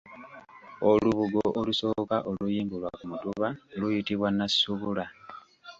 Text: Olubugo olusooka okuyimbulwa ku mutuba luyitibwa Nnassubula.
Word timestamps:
Olubugo 0.89 1.43
olusooka 1.59 2.17
okuyimbulwa 2.31 2.89
ku 2.97 3.03
mutuba 3.11 3.47
luyitibwa 3.79 4.27
Nnassubula. 4.31 5.05